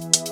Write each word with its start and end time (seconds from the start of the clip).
the 0.00 0.29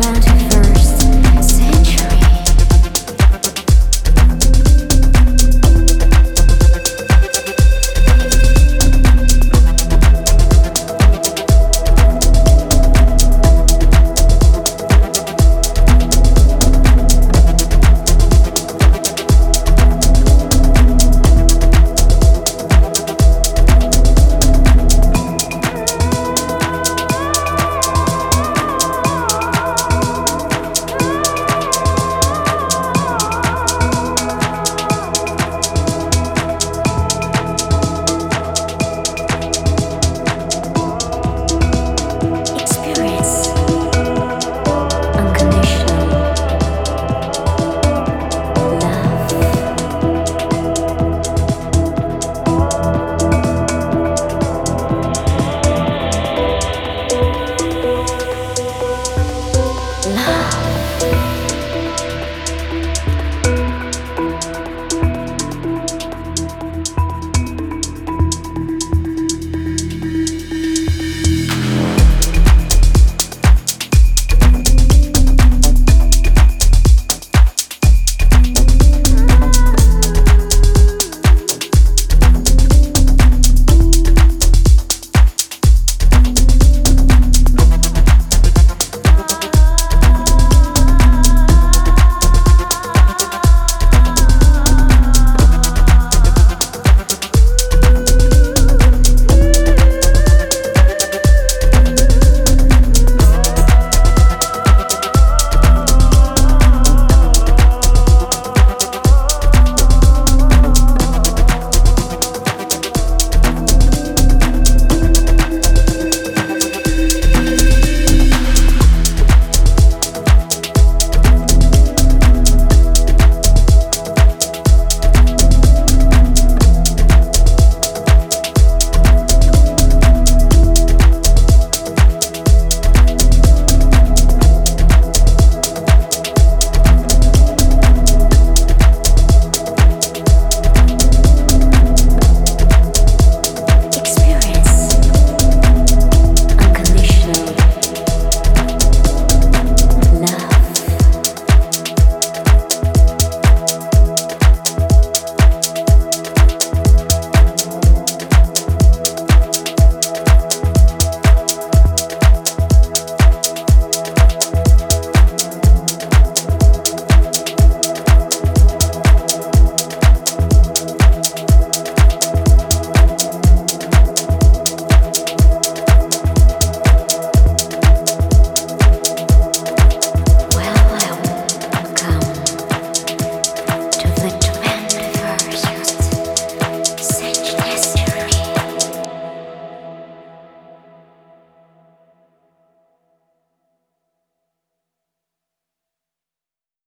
21st 0.00 0.29